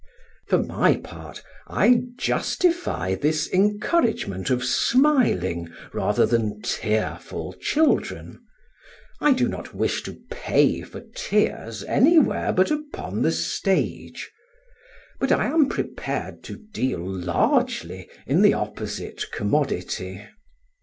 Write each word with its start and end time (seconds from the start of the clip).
For 0.47 0.57
my 0.57 0.95
part, 0.95 1.43
I 1.67 2.05
justify 2.17 3.13
this 3.13 3.47
encouragement 3.53 4.49
of 4.49 4.63
smiling 4.63 5.71
rather 5.93 6.25
than 6.25 6.63
tearful 6.63 7.53
children; 7.61 8.39
I 9.19 9.33
do 9.33 9.47
not 9.47 9.75
wish 9.75 10.01
to 10.05 10.17
pay 10.31 10.81
for 10.81 11.01
tears 11.15 11.83
anywhere 11.83 12.51
but 12.51 12.71
upon 12.71 13.21
the 13.21 13.31
stage; 13.31 14.31
but 15.19 15.31
I 15.31 15.45
am 15.45 15.69
prepared 15.69 16.41
to 16.45 16.57
deal 16.57 17.05
largely 17.07 18.09
in 18.25 18.41
the 18.41 18.55
opposite 18.55 19.25
commodity. 19.31 20.25